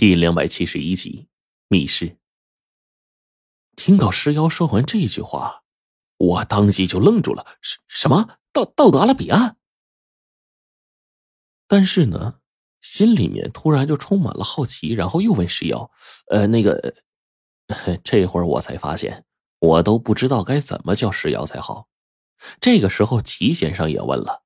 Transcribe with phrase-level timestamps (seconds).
[0.00, 1.28] 第两百七十一集，
[1.68, 2.16] 密室。
[3.76, 5.62] 听到石妖说完这句话，
[6.16, 7.44] 我当即就愣住了。
[7.60, 8.38] 什什么？
[8.50, 9.58] 到到达了彼岸？
[11.68, 12.36] 但是呢，
[12.80, 15.90] 心里面突然就充满了好奇，然后又问石妖
[16.32, 16.94] ：“呃，那个……”
[18.02, 19.26] 这会儿我才发现，
[19.58, 21.88] 我都不知道该怎么叫石妖才好。
[22.58, 24.44] 这个时候，齐先生也问了：“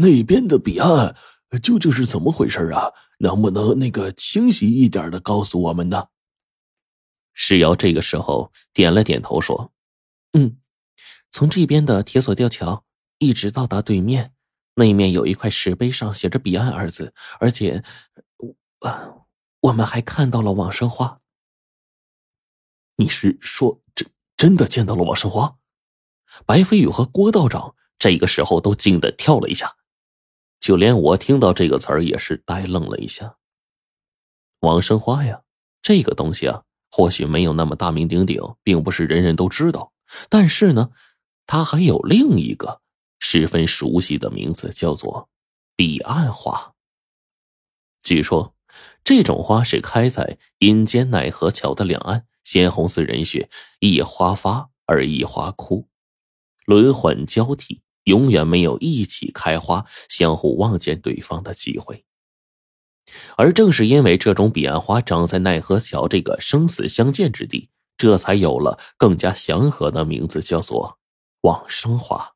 [0.00, 1.14] 那边的彼岸
[1.62, 6.08] 究竟是怎么回事啊？”能不能那个清晰一点的告诉我们呢？
[7.32, 9.72] 石瑶这个时候点了点头，说
[10.34, 10.58] ：“嗯，
[11.30, 12.84] 从这边的铁索吊桥
[13.18, 14.34] 一直到达对面，
[14.74, 17.84] 那面有一块石碑，上写着‘彼岸’二字，而且，
[18.80, 19.14] 啊，
[19.60, 21.20] 我们还看到了往生花。
[22.96, 25.58] 你是说真真的见到了往生花？”
[26.44, 29.77] 白飞宇和郭道长这个时候都惊得跳了一下。
[30.68, 33.38] 就连我听到这个词儿也是呆愣了一下。
[34.60, 35.40] 往生花呀，
[35.80, 39.94] 这个东西啊，或许没有那么大名鼎鼎，并不是人人都知道。
[40.28, 40.90] 但是呢，
[41.46, 42.82] 它还有另一个
[43.18, 45.30] 十分熟悉的名字，叫做
[45.74, 46.74] 彼岸花。
[48.02, 48.54] 据说，
[49.02, 53.48] 这种花是开在阴间奈何桥的两岸，鲜红似人血，
[53.80, 55.88] 一花发而一花枯，
[56.66, 57.80] 轮换交替。
[58.08, 62.04] 永远没有一起开花、相互望见对方的机会。
[63.36, 70.98] 而正是因为这种彼岸花长在奈何桥这个生死相见之地，这才有了更加祥和的名字，叫做
[71.42, 72.32] 往生花。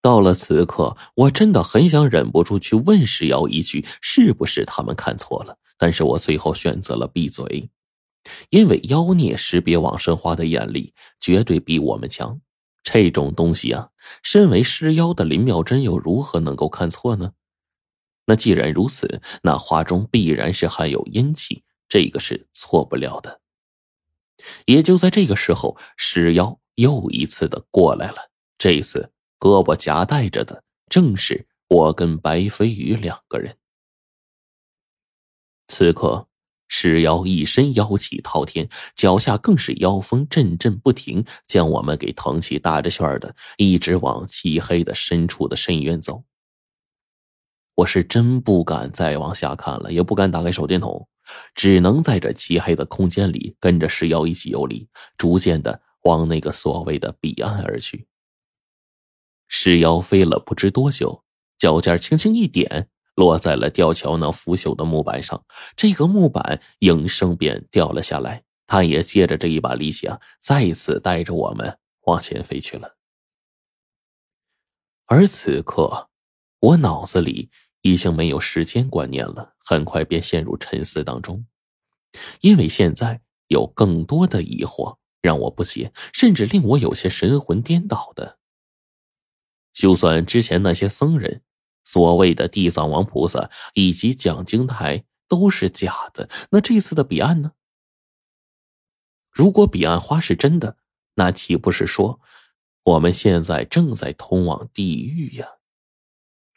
[0.00, 5.56] 到了此刻，我真的很想忍不住去问石瑶一句：是不是他们看错了？
[5.78, 7.70] 但是我最后选择了闭嘴，
[8.50, 12.40] 因为妖孽识别往生花的眼力绝对比我们强。
[12.82, 13.90] 这种东西啊，
[14.22, 17.32] 身为尸妖的林妙真又如何能够看错呢？
[18.26, 23.40] 那既然如此，那花中必然是含有阴气，这个是错不了的。
[24.66, 28.30] 也就在这个时候，尸妖又一次的过来了。
[28.58, 33.56] 这一次胳膊夹带着的正是我跟白飞宇两个人。
[35.68, 36.28] 此刻。
[36.74, 38.66] 尸妖一身妖气滔天，
[38.96, 46.24] 脚下更是妖风阵阵不停，将我们给腾起打着旋的，一直往漆黑的深处的深渊走。
[47.74, 51.06] 我是真不敢再往下看了，也不敢打开手电筒，
[51.54, 54.88] 只能在这漆黑的空间里跟着尸妖一起游离，
[55.18, 58.06] 逐渐的往那个所谓的彼岸而去。
[59.46, 61.22] 尸妖飞了不知多久，
[61.58, 62.88] 脚尖轻轻一点。
[63.14, 65.44] 落在了吊桥那腐朽的木板上，
[65.76, 68.44] 这个木板应声便掉了下来。
[68.66, 72.96] 他也借着这一把力气啊，再一次带着我们往前飞去了。
[75.04, 76.08] 而此刻，
[76.58, 77.50] 我脑子里
[77.82, 81.44] 已经没有时间观念了，很快便陷入沉思当中，
[82.40, 88.38] 因为现在有更多的疑惑让我不解，甚至令我有些神魂颠倒的。
[89.74, 91.42] 就算之前那些僧人。
[91.84, 97.52] 所谓的地藏王菩萨以及讲经台都是假的，那这次的彼岸呢？
[99.30, 100.76] 如果彼岸花是真的，
[101.14, 102.20] 那岂不是说
[102.84, 105.48] 我们现在正在通往地狱呀？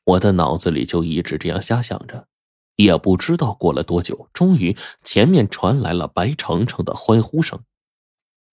[0.04, 2.28] 我的脑子里就一直这样瞎想着，
[2.76, 7.64] 也不知道过了多久，终于前面传来了白程程的欢呼声：“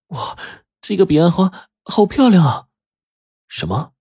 [0.08, 0.38] 哇，
[0.80, 2.68] 这个彼岸花好漂亮啊！”
[3.48, 3.92] 什么？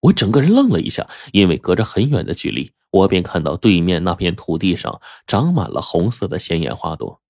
[0.00, 7.20] 我整个人愣了一下，因为隔着很远的距离，我便看到对面那片土地上长满了红色的鲜艳花朵。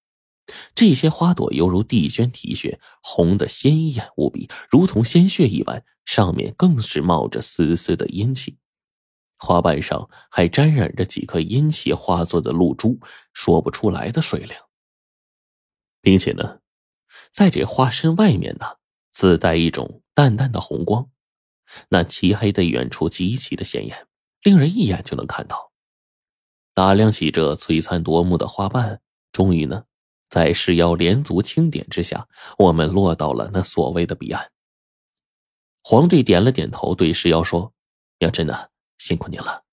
[0.74, 5.84] 这些花朵犹如地娟啼血，红的鲜艳无比，如同鲜血一般。
[6.06, 8.58] 上面更是冒着丝丝的阴气，
[9.38, 12.98] 花瓣上还沾染着几颗阴气化作的露珠，
[13.32, 14.56] 说不出来的水灵。
[16.00, 16.58] 并且呢，
[17.30, 18.66] 在这花身外面呢，
[19.12, 21.08] 自带一种淡淡的红光。
[21.88, 24.06] 那漆黑的远处极其的显眼，
[24.42, 25.72] 令人一眼就能看到。
[26.74, 29.00] 打量起这璀璨夺目的花瓣，
[29.32, 29.84] 终于呢，
[30.28, 32.28] 在石妖连足轻点之下，
[32.58, 34.50] 我们落到了那所谓的彼岸。
[35.82, 37.72] 黄队点了点头，对石妖说
[38.20, 39.64] ：“要真的辛苦您了。”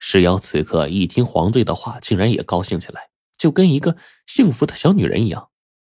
[0.00, 5.50] 石妖此刻一听黄队的话，竟然也高兴起来，就跟一个幸福的小女人一样，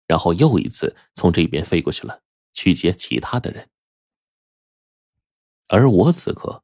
[0.08, 2.22] 然后又一次从这边飞过去了，
[2.54, 3.70] 去接其他的人。
[5.72, 6.64] 而我此刻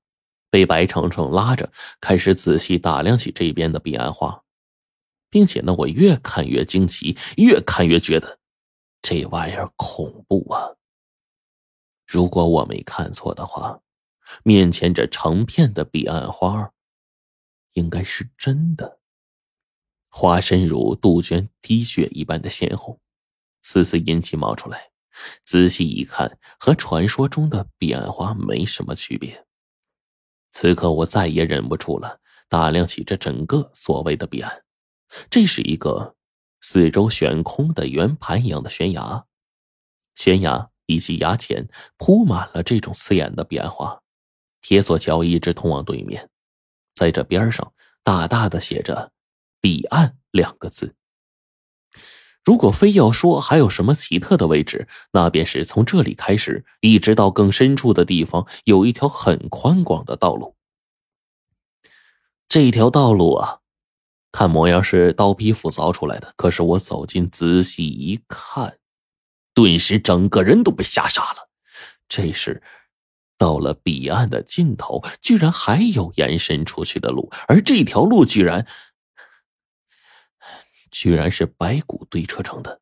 [0.50, 1.72] 被白程程拉着，
[2.02, 4.44] 开始仔细打量起这边的彼岸花，
[5.30, 8.40] 并且呢，我越看越惊奇，越看越觉得
[9.02, 10.76] 这玩意儿恐怖啊！
[12.06, 13.80] 如果我没看错的话，
[14.44, 16.74] 面前这成片的彼岸花
[17.74, 19.00] 应该是真的。
[20.10, 23.00] 花身如杜鹃滴血一般的鲜红，
[23.62, 24.92] 丝丝阴气冒出来。
[25.44, 29.46] 仔细一看，和传说中的彼岸花没什么区别。
[30.52, 32.20] 此刻我再也忍不住了，
[32.50, 34.64] 打量起这整个所谓的彼岸。
[35.30, 36.16] 这是一个
[36.62, 39.26] 四周悬空的圆盘一样的悬崖，
[40.16, 41.68] 悬崖以及崖前
[41.98, 44.02] 铺满了这种刺眼的彼岸花，
[44.62, 46.30] 铁索桥一直通往对面，
[46.94, 47.74] 在这边上
[48.04, 49.12] 大大的写着
[49.62, 50.96] “彼岸”两个字。
[52.48, 60.56] 如果非要说还有什么奇特的位置，那便是从这里开始，一直到更深处的地方，有一条很宽广的道路。
[62.48, 63.60] 这条道路啊，
[64.32, 66.34] 看模样是刀劈斧凿出来的。
[66.38, 68.78] 可是我走近仔细一看，
[69.54, 71.50] 顿时整个人都被吓傻了。
[72.08, 72.64] 这是
[73.38, 78.66] 到了彼岸的尽头，居然还有延伸出去的路，而这条路居然……
[80.92, 82.82] 居然是白骨堆车成的。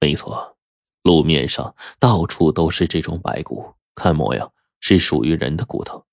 [0.00, 0.56] 没错，
[1.02, 6.04] 路面上到处都是这种白骨，看模样是属于人的骨头，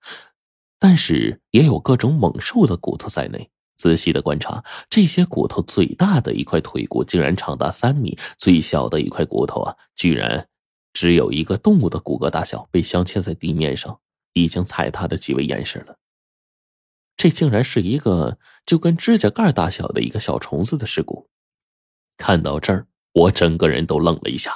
[0.80, 3.50] 但是也有各种猛兽的骨头在内。
[3.78, 10.50] 仔细的观察，这些骨头最大的一块腿骨竟然长达三米，最小的一块骨头啊，居然
[10.92, 14.02] 只有一个动物的骨骼大小，被镶嵌在地面上，
[14.34, 15.98] 已经踩踏的极为严实了。
[17.20, 21.30] 这竟然是一个就跟指甲盖大小的一个小虫子的尸骨。
[22.16, 24.54] 看到这儿，我整个人都愣了一下。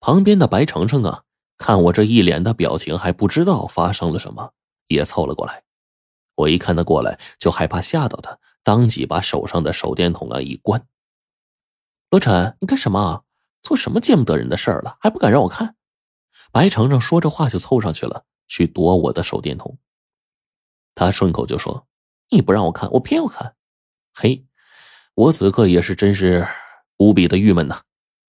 [0.00, 1.22] 旁边的白程程啊，
[1.56, 4.54] 看我这一脸的表情，还不知道发生了什么，
[4.88, 5.62] 也凑了过来。
[6.34, 10.84] 我一看他过来，就害怕吓到他，当即把手上的手电筒啊一关。
[12.10, 13.22] 罗晨，你干什么？
[13.62, 14.96] 做什么见不得人的事儿了？
[14.98, 15.76] 还不敢让我看？
[16.50, 19.78] 白程程说着话就凑上去了，去夺我的手电筒。
[20.94, 21.86] 他顺口就说
[22.30, 23.54] ：“你不让我看，我偏要看。”
[24.14, 24.46] 嘿，
[25.14, 26.46] 我此刻也是真是
[26.98, 27.82] 无比的郁闷呐。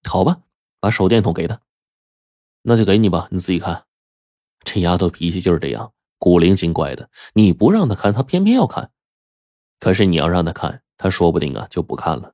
[0.09, 0.39] 好吧，
[0.79, 1.59] 把手电筒给他，
[2.63, 3.85] 那就给你吧，你自己看。
[4.63, 7.09] 这丫头脾气就是这样，古灵精怪的。
[7.33, 8.91] 你不让她看，她偏偏要看。
[9.79, 12.33] 可是你要让她看，她说不定啊就不看了。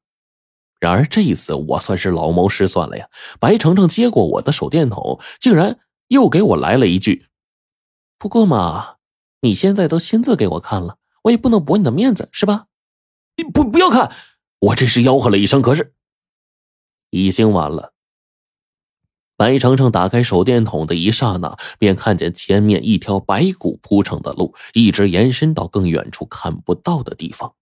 [0.80, 3.10] 然而这一次我算是老谋深算了呀。
[3.40, 7.28] 白程程接过我的手电筒，竟然又给我来了一句
[8.18, 8.96] ：“不过嘛。”
[9.42, 12.68] 你现在都亲自给我看了，我也不能驳你的面子，是吧？
[13.38, 14.12] 你不不要看！
[14.60, 15.94] 我这是吆喝了一声，可是
[17.10, 17.94] 已经晚了。
[19.36, 27.56] 白程程打开手电筒的一刹那，便看见前面一条白骨铺成的路，一直延伸到更远处看不到的地方。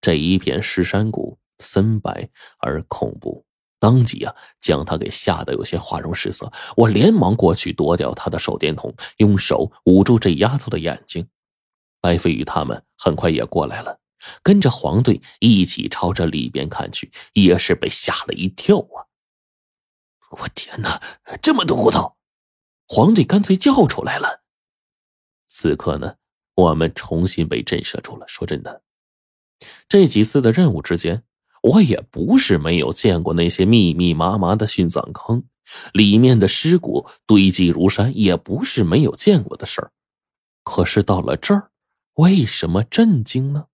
[0.00, 3.44] 这一片石山谷，森白而恐怖。
[3.82, 6.52] 当即啊，将他给吓得有些花容失色。
[6.76, 11.28] 我连忙过去夺掉他的手电筒，用手捂住这丫头的眼睛。
[12.00, 13.98] 白飞宇他们很快也过来了，
[14.40, 19.10] 跟着黄队一起朝着里边看去，也是被吓了一跳啊！
[20.30, 21.02] 我天哪，
[21.42, 22.16] 这么多骨头！
[22.86, 24.44] 黄队干脆叫出来了。
[25.48, 26.14] 此刻呢，
[26.54, 28.28] 我们重新被震慑住了。
[28.28, 28.84] 说真的，
[29.88, 31.24] 这几次的任务之间。
[31.62, 35.44] 我也不是没有见过那些密密麻麻的殉葬坑，
[35.92, 39.92] 里面的尸骨堆积如山，也不是没有见过的事儿。
[40.64, 41.70] 可是到了这儿，
[42.14, 43.66] 为什么震惊呢？